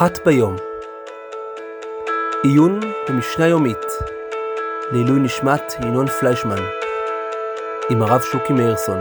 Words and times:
אחת 0.00 0.18
ביום. 0.26 0.56
עיון 2.44 2.80
במשנה 3.08 3.46
יומית. 3.46 3.76
לעילוי 4.92 5.20
נשמת 5.20 5.62
ינון 5.82 6.06
פליישמן. 6.06 6.58
עם 7.90 8.02
הרב 8.02 8.20
שוקי 8.32 8.52
מאירסון. 8.52 8.98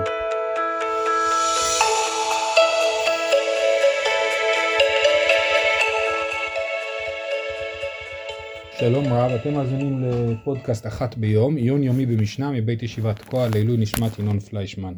שלום 8.80 9.06
רב, 9.06 9.32
אתם 9.32 9.54
מאזינים 9.54 10.04
לפודקאסט 10.04 10.88
אחת 10.88 11.18
ביום, 11.18 11.56
עיון 11.56 11.84
יומי 11.84 12.06
במשנה 12.06 12.52
מבית 12.52 12.84
ישיבת 12.84 13.20
תקוע 13.20 13.48
לעילוי 13.54 13.78
נשמת 13.78 14.20
ינון 14.20 14.40
פליישמן. 14.40 14.94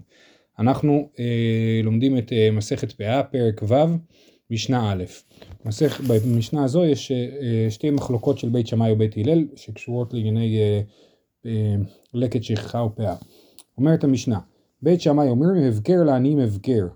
אנחנו 0.60 1.10
אה, 1.20 1.82
לומדים 1.84 2.18
את 2.18 2.34
אה, 2.34 2.50
מסכת 2.52 2.92
פאה, 2.92 3.24
פרק 3.24 3.62
ו', 3.64 3.76
משנה 4.52 4.92
א'. 4.92 5.04
מסך, 5.66 6.02
במשנה 6.02 6.64
הזו 6.64 6.86
יש 6.86 7.12
אה, 7.12 7.68
שתי 7.70 7.90
מחלוקות 7.90 8.38
של 8.38 8.50
בית 8.50 8.68
שמאי 8.68 8.92
ובית 8.92 9.18
הלל 9.18 9.46
שקשורות 9.56 10.14
לענייני 10.14 10.58
אה, 10.60 10.82
אה, 11.46 11.76
לקט 12.14 12.44
שכחה 12.44 12.84
ופאה. 12.84 13.16
אומרת 13.78 14.04
המשנה, 14.04 14.40
בית 14.82 15.02
שמאי 15.02 15.30
אומרים 15.30 15.64
הבקר 15.64 16.04
לעניים 16.04 16.40
הבקר, 16.40 16.88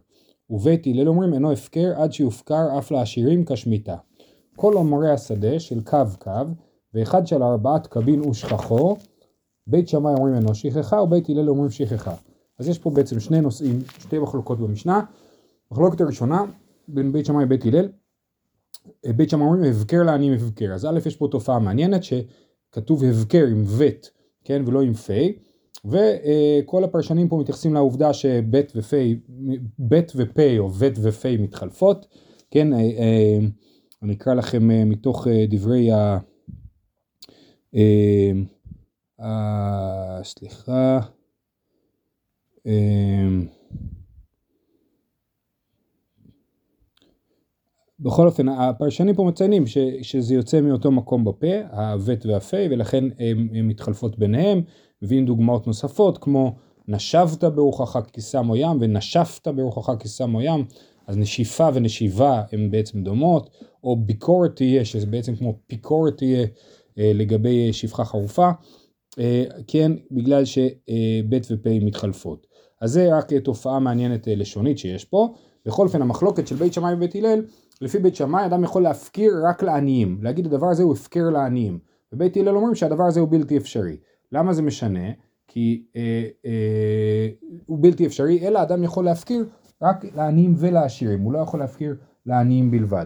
ובית 0.50 0.88
הלל 0.88 1.08
אומרים 1.08 1.34
אינו 1.34 1.52
הפקר 1.52 1.94
עד 1.96 2.14
שיופקר 2.14 2.78
אף 2.78 2.92
לעשירים 2.92 3.46
כשמיתה. 3.46 3.96
כל 4.56 4.74
אומרי 4.74 5.12
השדה 5.12 5.60
של 5.60 5.82
קו 5.84 5.98
קו, 6.20 6.32
ואחד 6.94 7.28
של 7.28 7.44
ארבעת 7.44 7.88
קבין 7.88 8.22
ושכחו, 8.22 8.98
בית 9.68 9.88
שמאי 9.88 10.14
אומרים 10.14 10.36
אינו 10.36 10.56
שכחה, 10.56 11.02
ובית 11.02 11.30
הלל 11.30 11.50
אומרים 11.50 11.72
שכחה. 11.72 12.16
אז 12.60 12.68
יש 12.68 12.80
פה 12.80 12.90
בעצם 12.90 13.20
שני 13.20 13.42
נושאים, 13.42 13.80
שתי 14.00 14.20
מחלוקות 14.20 14.60
במשנה. 14.60 15.02
מחלוקת 15.72 16.02
הראשונה, 16.02 16.44
בין 16.88 17.12
בית 17.12 17.26
שמאי 17.26 17.44
ובית 17.46 17.66
הלל, 17.66 17.90
בית 19.06 19.30
שמאי 19.30 19.46
אומרים 19.46 19.64
הבקר 19.64 20.04
לעניים 20.04 20.34
הבקר. 20.34 20.74
אז 20.74 20.86
א', 20.86 21.00
יש 21.06 21.16
פה 21.16 21.28
תופעה 21.32 21.60
מעניינת 21.60 22.02
שכתוב 22.04 23.04
הבקר 23.04 23.46
עם 23.46 23.64
ות, 23.68 24.10
כן, 24.44 24.64
ולא 24.66 24.82
עם 24.82 24.94
פ', 24.94 25.10
וכל 25.86 26.84
הפרשנים 26.84 27.30
פה 27.30 27.38
מתייחסים 27.38 27.74
לעובדה 27.74 28.14
שבית 28.14 28.72
ופ', 28.76 28.94
בית 29.80 30.12
ופ' 30.16 30.40
או 30.60 30.74
ות 30.74 30.94
ופ' 31.02 31.26
מתחלפות, 31.26 32.08
כן, 32.52 32.74
אני 34.04 34.14
אקרא 34.14 34.34
לכם 34.34 34.90
מתוך 34.90 35.28
דברי 35.50 35.90
ה... 35.92 36.18
סליחה, 40.24 41.00
בכל 48.06 48.28
אופן 48.28 48.50
הפרשנים 48.50 49.16
פה 49.16 49.24
מציינים 49.24 49.68
ש, 49.68 49.78
שזה 50.02 50.36
יוצא 50.36 50.62
מאותו 50.62 50.92
מקום 50.92 51.26
בפה, 51.26 51.48
הוות 51.72 52.26
והפה, 52.26 52.58
ולכן 52.70 53.04
הן 53.20 53.68
מתחלפות 53.68 54.20
ביניהם, 54.20 54.62
מביאים 55.02 55.26
דוגמאות 55.26 55.68
נוספות 55.68 56.18
כמו 56.18 56.56
נשבת 56.88 57.44
ברוחך 57.44 58.00
כי 58.14 58.22
שמו 58.22 58.56
ים 58.56 58.78
ונשפת 58.80 59.48
ברוחך 59.48 59.94
כי 60.00 60.08
שמו 60.08 60.42
ים, 60.42 60.66
אז 61.08 61.18
נשיפה 61.18 61.70
ונשיבה 61.74 62.44
הן 62.52 62.72
בעצם 62.72 63.04
דומות, 63.04 63.50
או 63.84 63.96
ביקורת 63.96 64.56
תהיה, 64.56 64.86
שזה 64.86 65.06
בעצם 65.06 65.36
כמו 65.36 65.54
פיקורת 65.68 66.18
תהיה 66.18 66.46
לגבי 66.98 67.74
שפחה 67.74 68.06
חרופה, 68.06 68.50
כן, 69.68 69.92
בגלל 70.12 70.44
שבית 70.46 71.48
ופה 71.52 71.70
מתחלפות. 71.82 72.48
אז 72.82 72.92
זה 72.92 73.18
רק 73.18 73.34
תופעה 73.34 73.80
מעניינת 73.80 74.28
לשונית 74.32 74.78
שיש 74.78 75.06
פה. 75.06 75.34
בכל 75.66 75.86
אופן 75.86 76.02
המחלוקת 76.02 76.48
של 76.48 76.56
בית 76.56 76.74
שמאי 76.74 76.94
ובית 76.94 77.16
הלל 77.16 77.42
לפי 77.82 78.00
בית 78.00 78.16
שמאי 78.16 78.46
אדם 78.46 78.64
יכול 78.64 78.84
להפקיר 78.84 79.34
רק 79.50 79.64
לעניים, 79.64 80.20
להגיד 80.22 80.46
הדבר 80.46 80.68
הזה 80.68 80.84
הוא 80.84 80.94
הפקר 80.94 81.30
לעניים. 81.30 81.80
ובית 82.14 82.38
הלל 82.38 82.56
אומרים 82.56 82.76
שהדבר 82.76 83.04
הזה 83.04 83.20
הוא 83.20 83.30
בלתי 83.32 83.58
אפשרי. 83.58 83.98
למה 84.32 84.54
זה 84.54 84.62
משנה? 84.62 85.10
כי 85.48 85.86
אה, 85.96 86.24
אה, 86.46 87.30
הוא 87.66 87.78
בלתי 87.82 88.06
אפשרי, 88.06 88.48
אלא 88.48 88.62
אדם 88.62 88.84
יכול 88.84 89.06
להפקיר 89.06 89.46
רק 89.82 90.06
לעניים 90.16 90.54
ולעשירים, 90.58 91.22
הוא 91.22 91.34
לא 91.34 91.40
יכול 91.40 91.60
להפקיר 91.60 91.96
לעניים 92.26 92.72
בלבד. 92.72 93.06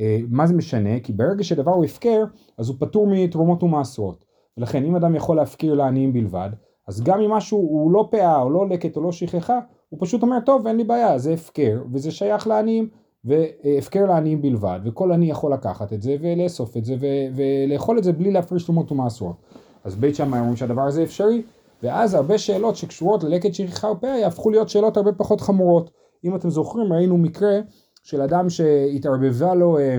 אה, 0.00 0.18
מה 0.28 0.46
זה 0.46 0.54
משנה? 0.54 1.00
כי 1.00 1.12
ברגע 1.12 1.44
שדבר 1.44 1.70
הוא 1.70 1.84
הפקר, 1.84 2.24
אז 2.58 2.68
הוא 2.68 2.76
פטור 2.80 3.06
מתרומות 3.06 3.62
ומעשרות. 3.62 4.24
ולכן 4.56 4.84
אם 4.84 4.96
אדם 4.96 5.14
יכול 5.14 5.36
להפקיר 5.36 5.74
לעניים 5.74 6.12
בלבד, 6.12 6.50
אז 6.88 7.02
גם 7.02 7.20
אם 7.20 7.30
משהו 7.30 7.58
הוא 7.58 7.92
לא 7.92 8.08
פאה 8.10 8.42
או 8.42 8.50
לא 8.50 8.68
לקט 8.68 8.96
או 8.96 9.02
לא 9.02 9.12
שכחה, 9.12 9.58
הוא 9.88 9.98
פשוט 10.02 10.22
אומר 10.22 10.40
טוב 10.46 10.66
אין 10.66 10.76
לי 10.76 10.84
בעיה, 10.84 11.18
זה 11.18 11.32
הפקר 11.32 11.82
וזה 11.92 12.10
שייך 12.10 12.46
לעניים. 12.46 12.88
והפקר 13.24 14.06
לעניים 14.06 14.42
בלבד, 14.42 14.80
וכל 14.84 15.12
עני 15.12 15.30
יכול 15.30 15.52
לקחת 15.52 15.92
את 15.92 16.02
זה 16.02 16.16
ולאסוף 16.20 16.76
את 16.76 16.84
זה 16.84 16.96
ולאכול 17.36 17.98
את 17.98 18.04
זה 18.04 18.12
בלי 18.12 18.30
להפריש 18.30 18.64
תרומות 18.64 18.92
ומעשרות. 18.92 19.36
אז 19.84 19.96
בית 19.96 20.14
שמאי 20.14 20.38
אומרים 20.38 20.56
שהדבר 20.56 20.82
הזה 20.82 21.02
אפשרי, 21.02 21.42
ואז 21.82 22.14
הרבה 22.14 22.38
שאלות 22.38 22.76
שקשורות 22.76 23.24
ללקט 23.24 23.54
שכחה 23.54 23.90
ופאה 23.90 24.18
יהפכו 24.18 24.50
להיות 24.50 24.68
שאלות 24.68 24.96
הרבה 24.96 25.12
פחות 25.12 25.40
חמורות. 25.40 25.90
אם 26.24 26.36
אתם 26.36 26.50
זוכרים 26.50 26.92
ראינו 26.92 27.18
מקרה 27.18 27.60
של 28.02 28.22
אדם 28.22 28.50
שהתערבבה 28.50 29.54
לו, 29.54 29.78
אה, 29.78 29.98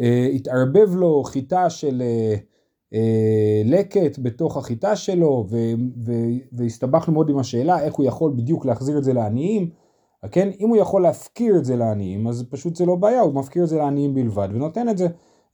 אה, 0.00 0.28
התערבב 0.34 0.96
לו 0.96 1.22
חיטה 1.24 1.70
של 1.70 2.02
אה, 2.02 2.34
אה, 2.94 3.62
לקט 3.64 4.18
בתוך 4.18 4.56
החיטה 4.56 4.96
שלו, 4.96 5.46
והסתבכנו 6.52 7.14
מאוד 7.14 7.30
עם 7.30 7.38
השאלה 7.38 7.84
איך 7.84 7.94
הוא 7.94 8.06
יכול 8.06 8.32
בדיוק 8.36 8.66
להחזיר 8.66 8.98
את 8.98 9.04
זה 9.04 9.12
לעניים. 9.12 9.83
כן, 10.30 10.50
אם 10.60 10.68
הוא 10.68 10.76
יכול 10.76 11.02
להפקיר 11.02 11.56
את 11.56 11.64
זה 11.64 11.76
לעניים, 11.76 12.26
אז 12.26 12.44
פשוט 12.50 12.76
זה 12.76 12.86
לא 12.86 12.96
בעיה, 12.96 13.20
הוא 13.20 13.34
מפקיר 13.34 13.64
את 13.64 13.68
זה 13.68 13.78
לעניים 13.78 14.14
בלבד 14.14 14.48
ונותן 14.52 14.88
את 14.88 14.98
זה. 14.98 15.06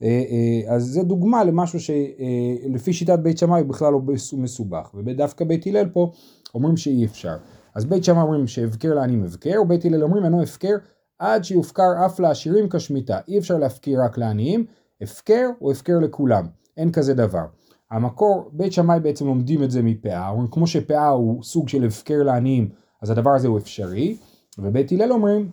אה, 0.02 0.22
אה, 0.30 0.74
אז 0.74 0.84
זה 0.84 1.02
דוגמה 1.02 1.44
למשהו 1.44 1.78
שלפי 1.80 2.92
שיטת 2.92 3.18
בית 3.18 3.38
שמאי 3.38 3.60
הוא 3.60 3.68
בכלל 3.68 3.92
לא 3.92 4.00
מסובך, 4.32 4.94
ודווקא 4.94 5.44
בית 5.44 5.66
הלל 5.66 5.88
פה 5.88 6.10
אומרים 6.54 6.76
שאי 6.76 7.04
אפשר. 7.04 7.36
אז 7.74 7.84
בית 7.84 8.04
שמאי 8.04 8.22
אומרים 8.22 8.46
שהפקר 8.46 8.94
לעניים 8.94 9.24
הפקר, 9.24 9.62
ובית 9.62 9.84
הלל 9.84 10.02
אומרים 10.02 10.24
אינו 10.24 10.42
הפקר 10.42 10.76
עד 11.18 11.44
שיופקר 11.44 12.06
אף 12.06 12.20
לעשירים 12.20 12.68
כשמיתה. 12.68 13.18
אי 13.28 13.38
אפשר 13.38 13.58
להפקיר 13.58 14.02
רק 14.04 14.18
לעניים, 14.18 14.64
הפקר 15.02 15.46
הוא 15.58 15.72
הפקר 15.72 15.98
לכולם, 15.98 16.46
אין 16.76 16.92
כזה 16.92 17.14
דבר. 17.14 17.44
המקור, 17.90 18.50
בית 18.52 18.72
שמאי 18.72 19.00
בעצם 19.00 19.26
לומדים 19.26 19.62
את 19.62 19.70
זה 19.70 19.82
מפאה, 19.82 20.28
אומרים 20.28 20.48
כמו 20.50 20.66
שפאה 20.66 21.08
הוא 21.08 21.42
סוג 21.42 21.68
של 21.68 21.84
הפקר 21.84 22.22
לעניים, 22.22 22.68
אז 23.02 23.10
הדבר 23.10 23.30
הזה 23.30 23.48
הוא 23.48 23.58
אפשרי. 23.58 24.16
ובית 24.58 24.92
הלל 24.92 25.12
אומרים, 25.12 25.50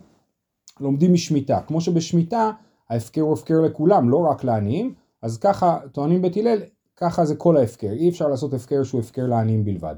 לומדים 0.80 1.12
משמיטה. 1.12 1.60
כמו 1.66 1.80
שבשמיטה 1.80 2.50
ההפקר 2.90 3.20
הוא 3.20 3.32
הפקר 3.32 3.60
לכולם, 3.60 4.10
לא 4.10 4.16
רק 4.16 4.44
לעניים, 4.44 4.94
אז 5.22 5.38
ככה 5.38 5.78
טוענים 5.92 6.22
בית 6.22 6.36
הלל, 6.36 6.58
ככה 6.96 7.24
זה 7.24 7.36
כל 7.36 7.56
ההפקר. 7.56 7.90
אי 7.90 8.08
אפשר 8.08 8.28
לעשות 8.28 8.54
הפקר 8.54 8.82
שהוא 8.84 9.00
הפקר 9.00 9.26
לעניים 9.26 9.64
בלבד. 9.64 9.94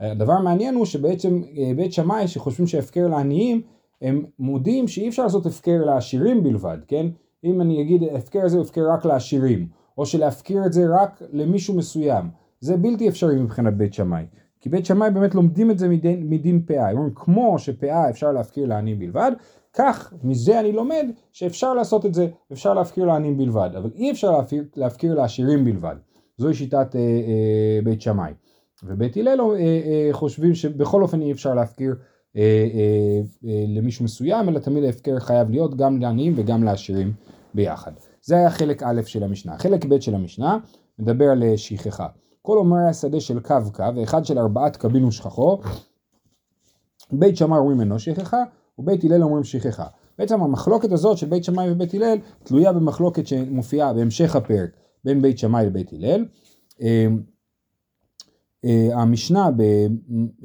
הדבר 0.00 0.32
המעניין 0.32 0.74
הוא 0.74 0.86
שבעצם 0.86 1.42
אה, 1.58 1.72
בית 1.76 1.92
שמאי 1.92 2.28
שחושבים 2.28 2.66
שהפקר 2.66 3.08
לעניים, 3.08 3.62
הם 4.02 4.24
מודים 4.38 4.88
שאי 4.88 5.08
אפשר 5.08 5.22
לעשות 5.22 5.46
הפקר 5.46 5.84
לעשירים 5.84 6.42
בלבד, 6.42 6.78
כן? 6.88 7.06
אם 7.44 7.60
אני 7.60 7.82
אגיד 7.82 8.02
הפקר 8.14 8.40
הזה 8.44 8.56
הוא 8.56 8.64
הפקר 8.64 8.84
רק 8.92 9.04
לעשירים, 9.04 9.68
או 9.98 10.06
שלהפקיר 10.06 10.66
את 10.66 10.72
זה 10.72 10.86
רק 11.02 11.22
למישהו 11.32 11.74
מסוים, 11.74 12.30
זה 12.60 12.76
בלתי 12.76 13.08
אפשרי 13.08 13.40
מבחינת 13.40 13.74
בית 13.74 13.94
שמאי. 13.94 14.24
כי 14.62 14.68
בית 14.68 14.86
שמאי 14.86 15.10
באמת 15.10 15.34
לומדים 15.34 15.70
את 15.70 15.78
זה 15.78 15.88
מדין, 15.88 16.30
מדין 16.30 16.62
פאה, 16.66 16.90
הם 16.90 16.96
אומרים 16.96 17.14
כמו 17.14 17.58
שפאה 17.58 18.10
אפשר 18.10 18.32
להפקיר 18.32 18.66
לעניים 18.66 18.98
בלבד, 18.98 19.32
כך 19.72 20.14
מזה 20.22 20.60
אני 20.60 20.72
לומד 20.72 21.06
שאפשר 21.32 21.74
לעשות 21.74 22.06
את 22.06 22.14
זה, 22.14 22.28
אפשר 22.52 22.74
להפקיר 22.74 23.04
לעניים 23.04 23.38
בלבד, 23.38 23.70
אבל 23.76 23.90
אי 23.94 24.10
אפשר 24.10 24.30
להפקיר, 24.30 24.64
להפקיר 24.76 25.14
לעשירים 25.14 25.64
בלבד, 25.64 25.96
זוהי 26.36 26.54
שיטת 26.54 26.96
אה, 26.96 27.00
אה, 27.00 27.78
בית 27.84 28.00
שמאי. 28.00 28.32
ובית 28.84 29.16
הלל 29.16 29.40
אה, 29.40 29.56
אה, 29.56 30.08
חושבים 30.12 30.54
שבכל 30.54 31.02
אופן 31.02 31.20
אי 31.20 31.32
אפשר 31.32 31.54
להפקיר 31.54 31.94
אה, 32.36 32.42
אה, 32.74 33.20
אה, 33.50 33.64
למישהו 33.68 34.04
מסוים, 34.04 34.48
אלא 34.48 34.58
תמיד 34.58 34.84
ההפקר 34.84 35.18
חייב 35.18 35.50
להיות 35.50 35.76
גם 35.76 36.00
לעניים 36.00 36.32
וגם 36.36 36.62
לעשירים 36.64 37.12
ביחד. 37.54 37.92
זה 38.22 38.36
היה 38.36 38.50
חלק 38.50 38.82
א' 38.82 39.02
של 39.06 39.22
המשנה. 39.22 39.58
חלק 39.58 39.84
ב' 39.84 40.00
של 40.00 40.14
המשנה 40.14 40.58
מדבר 40.98 41.24
על 41.30 41.56
שכחה. 41.56 42.06
כל 42.42 42.58
אומרי 42.58 42.88
השדה 42.88 43.20
של 43.20 43.40
קו 43.40 43.54
קו, 43.72 43.84
ואחד 43.96 44.24
של 44.24 44.38
ארבעת 44.38 44.76
קבין 44.76 45.04
ושכחו, 45.04 45.58
בית 47.12 47.36
שמאי 47.36 47.58
אומרים 47.58 47.80
אינו 47.80 47.98
שכחה, 47.98 48.42
ובית 48.78 49.04
הלל 49.04 49.22
אומרים 49.22 49.44
שכחה. 49.44 49.86
בעצם 50.18 50.42
המחלוקת 50.42 50.92
הזאת 50.92 51.18
של 51.18 51.26
בית 51.26 51.44
שמאי 51.44 51.70
ובית 51.70 51.94
הלל 51.94 52.18
תלויה 52.42 52.72
במחלוקת 52.72 53.26
שמופיעה 53.26 53.92
בהמשך 53.92 54.36
הפרק 54.36 54.70
בין 55.04 55.22
בית 55.22 55.38
שמאי 55.38 55.66
לבית 55.66 55.92
הלל. 55.92 56.24
אה, 56.82 57.06
אה, 58.64 58.88
המשנה 58.92 59.48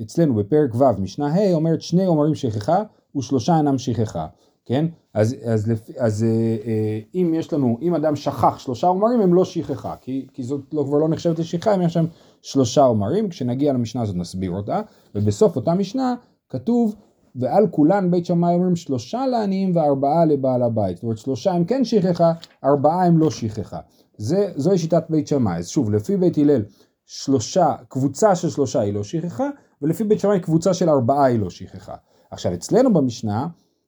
אצלנו 0.01 0.35
בפרק 0.35 0.75
ו', 0.75 1.01
משנה 1.01 1.35
ה', 1.35 1.53
אומרת 1.53 1.81
שני 1.81 2.07
אומרים 2.07 2.35
שכחה 2.35 2.83
ושלושה 3.17 3.57
אינם 3.57 3.77
שכחה. 3.77 4.27
כן? 4.65 4.85
אז, 5.17 5.35
אז, 5.45 5.71
אז, 5.71 5.93
אז 5.97 6.23
אה, 6.23 6.57
אה, 6.65 6.99
אם 7.15 7.33
יש 7.35 7.53
לנו, 7.53 7.77
אם 7.81 7.95
אדם 7.95 8.15
שכח 8.15 8.59
שלושה 8.59 8.87
עומרים 8.87 9.21
הם 9.21 9.33
לא 9.33 9.45
שכחה, 9.45 9.95
כי, 10.01 10.27
כי 10.33 10.43
זאת 10.43 10.61
לא, 10.73 10.83
כבר 10.83 10.97
לא 10.97 11.09
נחשבת 11.09 11.39
לשכחה 11.39 11.75
אם 11.75 11.81
יש 11.81 11.93
שם 11.93 12.05
שלושה 12.41 12.81
עומרים, 12.81 13.29
כשנגיע 13.29 13.73
למשנה 13.73 14.01
הזאת 14.01 14.15
נסביר 14.15 14.51
אותה, 14.51 14.81
ובסוף 15.15 15.55
אותה 15.55 15.73
משנה 15.73 16.15
כתוב 16.49 16.95
ועל 17.35 17.67
כולן 17.71 18.11
בית 18.11 18.25
שמאי 18.25 18.53
אומרים 18.53 18.75
שלושה 18.75 19.27
לעניים 19.27 19.75
וארבעה 19.75 20.25
לבעל 20.25 20.63
הבית. 20.63 20.95
זאת 20.95 21.03
אומרת 21.03 21.17
שלושה 21.17 21.51
הם 21.51 21.65
כן 21.65 21.85
שכחה, 21.85 22.33
ארבעה 22.63 23.05
הם 23.05 23.17
לא 23.17 23.31
שכחה. 23.31 23.79
זה, 24.17 24.51
זוהי 24.55 24.77
שיטת 24.77 25.03
בית 25.09 25.27
שמאי. 25.27 25.57
אז 25.57 25.67
שוב, 25.67 25.91
לפי 25.91 26.17
בית 26.17 26.37
הלל, 26.37 26.61
שלושה, 27.05 27.75
קבוצה 27.89 28.35
של 28.35 28.49
שלושה 28.49 28.79
היא 28.79 28.93
לא 28.93 29.03
שכחה, 29.03 29.49
ולפי 29.81 30.03
בית 30.03 30.19
שמאי 30.19 30.39
קבוצה 30.39 30.73
של 30.73 30.89
ארבעה 30.89 31.25
היא 31.25 31.39
לא 31.39 31.49
שכחה. 31.49 31.95
עכשיו 32.31 32.53
אצלנו 32.53 32.93
במשנה, 32.93 33.47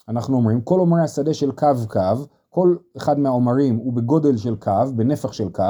אנחנו 0.10 0.38
אומרים 0.38 0.62
כל 0.62 0.80
עומרי 0.80 1.04
השדה 1.04 1.34
של 1.34 1.52
קו 1.52 1.68
קו, 1.88 2.26
כל 2.50 2.76
אחד 2.98 3.20
מהעומרים 3.20 3.76
הוא 3.76 3.94
בגודל 3.94 4.38
של 4.38 4.56
קו, 4.56 4.72
בנפח 4.96 5.32
של 5.32 5.50
קו, 5.50 5.64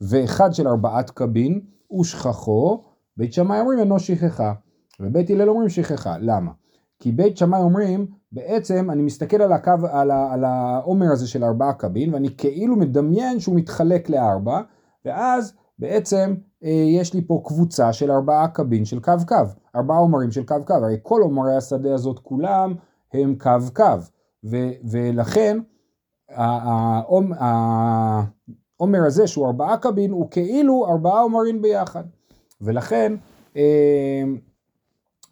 ואחד 0.00 0.54
של 0.54 0.68
ארבעת 0.68 1.10
קבין 1.10 1.60
הוא 1.86 2.04
שכחו, 2.04 2.82
בית 3.16 3.32
שמאי 3.32 3.60
אומרים 3.60 3.78
אינו 3.78 3.98
שכחה, 3.98 4.52
ובית 5.00 5.30
הלל 5.30 5.48
אומרים 5.48 5.68
שכחה, 5.68 6.18
למה? 6.18 6.50
כי 6.98 7.12
בית 7.12 7.36
שמאי 7.36 7.60
אומרים, 7.60 8.06
בעצם 8.32 8.90
אני 8.90 9.02
מסתכל 9.02 9.42
על 9.42 9.52
הקו, 9.52 9.72
על, 9.90 10.10
על 10.10 10.44
העומר 10.44 11.12
הזה 11.12 11.28
של 11.28 11.44
ארבעה 11.44 11.72
קבין, 11.72 12.14
ואני 12.14 12.36
כאילו 12.36 12.76
מדמיין 12.76 13.40
שהוא 13.40 13.56
מתחלק 13.56 14.10
לארבע, 14.10 14.60
ואז 15.04 15.52
בעצם 15.78 16.34
אה, 16.64 16.70
יש 16.70 17.14
לי 17.14 17.26
פה 17.26 17.42
קבוצה 17.44 17.92
של 17.92 18.10
ארבעה 18.10 18.48
קבין 18.48 18.84
של 18.84 19.00
קו 19.00 19.12
קו, 19.28 19.36
ארבעה 19.76 19.98
עומרים 19.98 20.30
של 20.30 20.44
קו 20.44 20.54
קו, 20.66 20.74
הרי 20.74 20.96
כל 21.02 21.20
עומרי 21.22 21.56
השדה 21.56 21.94
הזאת 21.94 22.18
כולם 22.18 22.74
הם 23.12 23.34
קו 23.38 23.50
קו, 23.74 23.84
ו, 24.44 24.56
ולכן 24.90 25.58
העומר 28.78 29.06
הזה 29.06 29.26
שהוא 29.26 29.46
ארבעה 29.46 29.76
קבין 29.76 30.10
הוא 30.10 30.30
כאילו 30.30 30.86
ארבעה 30.86 31.20
עומרים 31.20 31.62
ביחד, 31.62 32.04
ולכן 32.60 33.12
אה, 33.56 34.22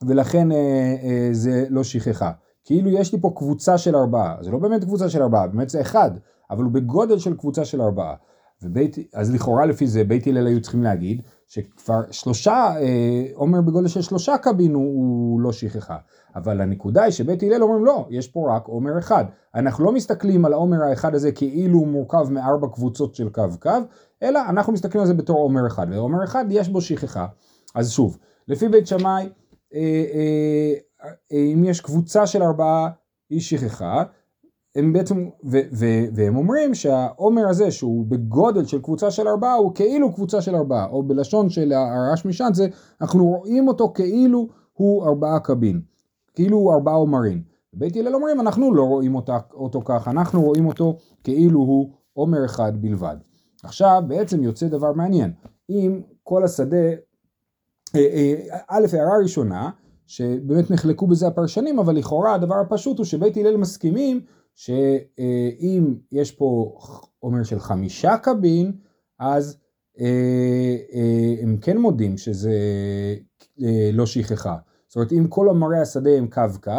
ולכן 0.06 0.52
אה, 0.52 0.96
אה, 1.02 1.28
זה 1.32 1.66
לא 1.70 1.84
שכחה. 1.84 2.30
כאילו 2.64 2.90
יש 2.90 3.12
לי 3.12 3.20
פה 3.20 3.32
קבוצה 3.36 3.78
של 3.78 3.96
ארבעה, 3.96 4.36
זה 4.40 4.50
לא 4.50 4.58
באמת 4.58 4.84
קבוצה 4.84 5.08
של 5.08 5.22
ארבעה, 5.22 5.46
באמת 5.46 5.70
זה 5.70 5.80
אחד, 5.80 6.10
אבל 6.50 6.64
הוא 6.64 6.72
בגודל 6.72 7.19
של 7.19 7.36
קבוצה 7.36 7.64
של 7.64 7.82
ארבעה. 7.82 8.14
ובית, 8.62 8.96
אז 9.14 9.34
לכאורה 9.34 9.66
לפי 9.66 9.87
זה 9.87 10.05
בית 10.05 10.26
הלל 10.26 10.46
היו 10.46 10.60
צריכים 10.60 10.82
להגיד 10.82 11.22
שכבר 11.46 12.00
שלושה, 12.10 12.75
אה, 12.81 13.25
עומר 13.34 13.60
בגודל 13.60 13.88
של 13.88 14.02
שלושה 14.02 14.38
קבין 14.38 14.75
הוא, 14.75 14.84
הוא 14.84 15.40
לא 15.40 15.52
שכחה. 15.52 15.96
אבל 16.34 16.60
הנקודה 16.60 17.02
היא 17.02 17.12
שבית 17.12 17.43
הלל 17.43 17.62
אומרים 17.62 17.84
לא, 17.84 18.06
יש 18.10 18.28
פה 18.28 18.56
רק 18.56 18.66
עומר 18.66 18.99
אחד. 18.99 19.25
אנחנו 19.55 19.84
לא 19.84 19.93
מסתכלים 19.93 20.44
על 20.44 20.52
העומר 20.52 20.82
האחד 20.82 21.14
הזה 21.14 21.32
כאילו 21.32 21.78
הוא 21.78 21.88
מורכב 21.88 22.26
מארבע 22.31 22.69
קבוצות 22.69 23.14
של 23.14 23.28
קו 23.28 23.43
קו, 23.60 23.70
אלא 24.22 24.40
אנחנו 24.49 24.72
מסתכלים 24.72 25.00
על 25.00 25.06
זה 25.06 25.14
בתור 25.14 25.38
עומר 25.38 25.66
אחד, 25.66 25.87
ועומר 25.90 26.25
אחד 26.25 26.44
יש 26.50 26.69
בו 26.69 26.81
שכחה. 26.81 27.26
אז 27.75 27.90
שוב, 27.90 28.19
לפי 28.49 28.69
בית 28.69 28.87
שמאי 28.87 29.28
אה, 29.75 29.81
אה, 30.14 30.75
אה, 31.32 31.52
אם 31.54 31.64
יש 31.64 31.81
קבוצה 31.81 32.26
של 32.26 32.43
ארבעה 32.43 32.90
היא 33.31 33.40
שכחה, 33.40 34.02
הם 34.78 34.92
בעצם, 34.92 35.28
ו, 35.44 35.58
ו, 35.72 35.86
והם 36.14 36.36
אומרים 36.36 36.75
שהעומר 36.75 37.48
הזה 37.48 37.70
שהוא 37.70 38.06
בגודל 38.06 38.64
של 38.64 38.82
קבוצה 38.82 39.10
של 39.10 39.28
ארבעה 39.28 39.54
הוא 39.54 39.75
כאילו 39.75 40.14
קבוצה 40.14 40.40
של 40.40 40.56
ארבעה, 40.56 40.86
או 40.86 41.02
בלשון 41.02 41.50
של 41.50 41.72
הרעש 41.72 42.25
משען 42.25 42.54
זה, 42.54 42.66
אנחנו 43.00 43.26
רואים 43.26 43.69
אותו 43.69 43.92
כאילו 43.94 44.48
הוא 44.72 45.06
ארבעה 45.06 45.40
קבין, 45.40 45.80
כאילו 46.34 46.56
הוא 46.56 46.75
ארבעה 46.75 46.94
עומרים. 46.94 47.42
בית 47.72 47.96
הלל 47.96 48.14
אומרים 48.14 48.40
אנחנו 48.40 48.75
לא 48.75 48.82
רואים 48.82 49.14
אותה, 49.14 49.38
אותו 49.54 49.82
כך, 49.84 50.08
אנחנו 50.08 50.42
רואים 50.42 50.66
אותו 50.66 50.96
כאילו 51.25 51.60
הוא 51.60 51.90
עומר 52.12 52.44
אחד 52.44 52.72
בלבד. 52.80 53.16
עכשיו 53.64 54.02
בעצם 54.06 54.42
יוצא 54.42 54.69
דבר 54.69 54.92
מעניין, 54.92 55.32
אם 55.70 56.00
כל 56.22 56.44
השדה 56.44 56.86
אה, 57.96 58.00
אה, 58.00 58.58
א', 58.69 58.86
הערה 58.92 59.19
ראשונה, 59.22 59.70
שבאמת 60.06 60.70
נחלקו 60.70 61.06
בזה 61.06 61.26
הפרשנים, 61.26 61.78
אבל 61.78 61.96
לכאורה 61.96 62.34
הדבר 62.34 62.54
הפשוט 62.54 62.98
הוא 62.98 63.06
שבית 63.06 63.36
הלל 63.36 63.56
מסכימים 63.56 64.20
שאם 64.58 65.94
יש 66.12 66.32
פה 66.32 66.78
עומר 67.19 67.43
של 67.43 67.58
חמישה 67.58 68.16
קבין, 68.16 68.72
אז 69.19 69.56
אה, 70.00 70.76
הם 71.43 71.56
כן 71.60 71.78
מודים 71.78 72.16
שזה 72.19 72.52
לא 73.93 74.06
שכחה. 74.06 74.56
זאת 74.88 74.96
אומרת, 74.96 75.12
אם 75.12 75.26
כל 75.28 75.49
עומרי 75.49 75.78
השדה 75.78 76.10
הם 76.10 76.26
קו 76.26 76.43
קו, 76.62 76.72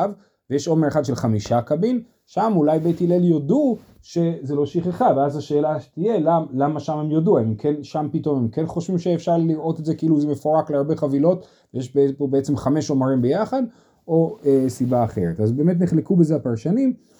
ויש 0.50 0.68
עומר 0.68 0.88
אחד 0.88 1.06
של 1.06 1.16
חמישה 1.16 1.62
קבין, 1.62 2.04
שם 2.26 2.54
אולי 2.56 2.80
בית 2.80 3.02
הלל 3.02 3.24
יודו 3.24 3.78
שזה 4.02 4.56
לא 4.56 4.66
שכחה, 4.66 5.14
ואז 5.18 5.38
השאלה 5.38 5.78
תהיה 5.94 6.20
למ, 6.20 6.46
למה 6.54 6.80
שם 6.80 6.98
הם 6.98 7.12
יודו, 7.12 7.38
הם 7.38 7.56
כן, 7.56 7.84
שם 7.84 8.08
פתאום 8.12 8.40
הם 8.40 8.50
כן 8.50 8.68
חושבים 8.68 8.98
שאפשר 8.98 9.38
לראות 9.38 9.80
את 9.80 9.86
זה 9.86 9.96
כאילו 9.96 10.22
זה 10.22 10.28
מפורק 10.28 10.72
להרבה 10.72 10.96
חבילות, 10.96 11.48
ויש 11.74 11.96
פה 12.18 12.28
בעצם 12.28 12.58
חמש 12.58 12.90
עומרים 12.90 13.22
ביחד, 13.22 13.64
או 14.08 14.38
אה, 14.46 14.66
סיבה 14.68 15.04
אחרת. 15.04 15.40
אז 15.40 15.52
באמת 15.52 15.80
נחלקו 15.80 16.16
בזה 16.16 16.36
הפרשנים, 16.36 16.90
אה, 16.90 16.94
אה, 16.94 17.19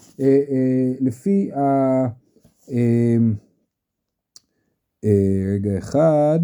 לפי 1.00 1.51
ה... 1.54 1.60
אה, 2.71 3.18
אה, 5.06 5.54
רגע 5.54 5.77
אחד, 5.77 6.39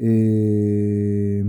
אה, 0.00 1.40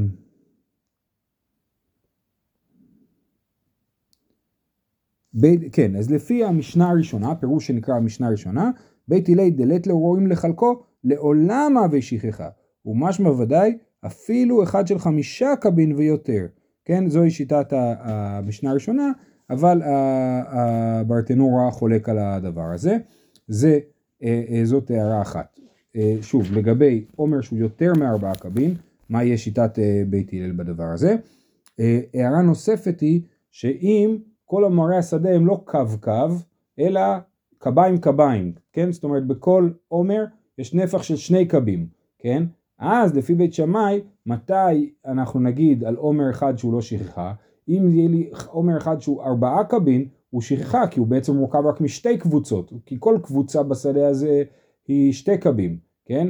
בית, 5.33 5.61
כן, 5.71 5.95
אז 5.95 6.11
לפי 6.11 6.43
המשנה 6.43 6.89
הראשונה, 6.89 7.35
פירוש 7.35 7.67
שנקרא 7.67 7.95
המשנה 7.95 8.27
הראשונה, 8.27 8.71
בית 9.07 9.29
הלי 9.29 9.51
דלת 9.51 9.87
לו 9.87 9.99
רואים 9.99 10.27
לחלקו, 10.27 10.83
לעולם 11.03 11.77
אבי 11.85 12.01
שכחה, 12.01 12.49
ומשמע 12.85 13.29
ודאי 13.29 13.77
אפילו 14.05 14.63
אחד 14.63 14.87
של 14.87 14.99
חמישה 14.99 15.55
קבין 15.61 15.91
ויותר. 15.91 16.45
כן, 16.85 17.09
זוהי 17.09 17.31
שיטת 17.31 17.67
המשנה 17.71 18.71
הראשונה, 18.71 19.11
אבל 19.49 19.81
הברטנורה 20.47 21.71
חולק 21.71 22.09
על 22.09 22.17
הדבר 22.17 22.71
הזה. 22.73 22.97
זה, 23.47 23.79
אה, 24.23 24.43
אה, 24.49 24.65
זאת 24.65 24.91
הערה 24.91 25.21
אחת. 25.21 25.59
אה, 25.95 26.15
שוב, 26.21 26.53
לגבי 26.53 27.05
עומר 27.15 27.41
שהוא 27.41 27.59
יותר 27.59 27.93
מארבעה 27.99 28.35
קבין, 28.35 28.73
מה 29.09 29.23
יהיה 29.23 29.37
שיטת 29.37 29.79
בית 30.09 30.33
הלל 30.33 30.51
בדבר 30.51 30.83
הזה. 30.93 31.15
הערה 32.13 32.41
נוספת 32.41 32.99
היא 32.99 33.21
שאם 33.51 34.17
כל 34.45 34.65
המראה 34.65 34.97
השדה 34.97 35.29
הם 35.29 35.47
לא 35.47 35.61
קו 35.65 35.79
קו, 36.01 36.27
אלא 36.79 37.01
קביים 37.57 37.97
קביים, 37.97 38.51
כן? 38.73 38.91
זאת 38.91 39.03
אומרת 39.03 39.27
בכל 39.27 39.69
עומר 39.87 40.25
יש 40.57 40.73
נפח 40.73 41.03
של 41.03 41.15
שני 41.15 41.45
קבים, 41.45 41.87
כן? 42.19 42.43
אז 42.79 43.15
לפי 43.15 43.35
בית 43.35 43.53
שמאי, 43.53 44.01
מתי 44.25 44.93
אנחנו 45.05 45.39
נגיד 45.39 45.83
על 45.83 45.95
עומר 45.95 46.29
אחד 46.29 46.57
שהוא 46.57 46.73
לא 46.73 46.81
שכחה? 46.81 47.33
אם 47.67 47.89
יהיה 47.93 48.09
לי 48.09 48.29
עומר 48.47 48.77
אחד 48.77 49.01
שהוא 49.01 49.23
ארבעה 49.23 49.63
קבין, 49.63 50.07
הוא 50.29 50.41
שכחה, 50.41 50.87
כי 50.87 50.99
הוא 50.99 51.07
בעצם 51.07 51.35
מורכב 51.35 51.65
רק 51.65 51.81
משתי 51.81 52.17
קבוצות, 52.17 52.71
כי 52.85 52.95
כל 52.99 53.17
קבוצה 53.23 53.63
בשדה 53.63 54.07
הזה 54.07 54.43
היא 54.87 55.13
שתי 55.13 55.37
קבים, 55.37 55.77
כן? 56.05 56.27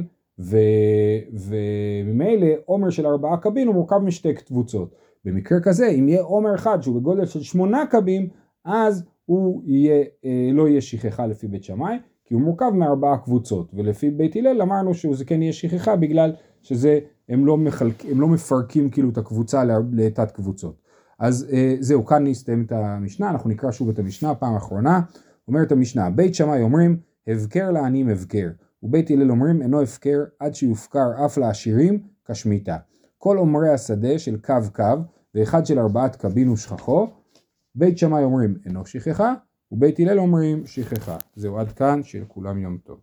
וממילא 1.32 2.46
עומר 2.64 2.90
של 2.90 3.06
ארבעה 3.06 3.36
קבין 3.36 3.66
הוא 3.66 3.74
מורכב 3.74 3.98
משתי 3.98 4.34
קבוצות. 4.34 4.94
במקרה 5.24 5.60
כזה, 5.60 5.86
אם 5.86 6.08
יהיה 6.08 6.22
עומר 6.22 6.54
אחד 6.54 6.82
שהוא 6.82 7.00
בגודל 7.00 7.26
של 7.26 7.42
שמונה 7.42 7.86
קבים, 7.90 8.28
אז 8.64 9.04
הוא 9.24 9.62
יהיה, 9.64 10.04
אה, 10.24 10.50
לא 10.52 10.68
יהיה 10.68 10.80
שכחה 10.80 11.26
לפי 11.26 11.48
בית 11.48 11.64
שמאי, 11.64 11.96
כי 12.24 12.34
הוא 12.34 12.42
מורכב 12.42 12.70
מארבעה 12.74 13.18
קבוצות, 13.18 13.70
ולפי 13.74 14.10
בית 14.10 14.36
הלל 14.36 14.62
אמרנו 14.62 14.94
שזה 14.94 15.24
כן 15.24 15.42
יהיה 15.42 15.52
שכחה 15.52 15.96
בגלל 15.96 16.32
שזה, 16.62 16.98
הם 17.28 17.46
לא, 17.46 17.56
מחלק, 17.56 18.04
הם 18.10 18.20
לא 18.20 18.28
מפרקים 18.28 18.90
כאילו 18.90 19.10
את 19.10 19.18
הקבוצה 19.18 19.64
לתת 19.92 20.30
קבוצות. 20.30 20.85
אז 21.18 21.46
אה, 21.52 21.76
זהו, 21.80 22.06
כאן 22.06 22.26
נסתיים 22.26 22.64
את 22.64 22.72
המשנה, 22.72 23.30
אנחנו 23.30 23.50
נקרא 23.50 23.70
שוב 23.70 23.88
את 23.88 23.98
המשנה, 23.98 24.34
פעם 24.34 24.56
אחרונה, 24.56 25.00
אומרת 25.48 25.72
המשנה, 25.72 26.10
בית 26.10 26.34
שמאי 26.34 26.62
אומרים, 26.62 27.00
הבקר 27.26 27.70
לעניים 27.70 28.08
הבקר, 28.08 28.48
ובית 28.82 29.10
הלל 29.10 29.30
אומרים, 29.30 29.62
אינו 29.62 29.82
הפקר 29.82 30.24
עד 30.40 30.54
שיופקר 30.54 31.26
אף 31.26 31.38
לעשירים 31.38 32.02
כשמיתה. 32.24 32.76
כל 33.18 33.36
עומרי 33.36 33.68
השדה 33.68 34.18
של 34.18 34.36
קו 34.40 34.54
קו, 34.74 34.84
ואחד 35.34 35.66
של 35.66 35.78
ארבעת 35.78 36.16
קבין 36.16 36.48
ושכחו, 36.48 37.06
בית 37.74 37.98
שמאי 37.98 38.24
אומרים 38.24 38.54
אינו 38.66 38.86
שכחה, 38.86 39.34
ובית 39.72 40.00
הלל 40.00 40.18
אומרים 40.18 40.66
שכחה. 40.66 41.16
זהו 41.36 41.58
עד 41.58 41.72
כאן, 41.72 42.02
שלכולם 42.02 42.58
יום 42.58 42.78
טוב. 42.84 43.00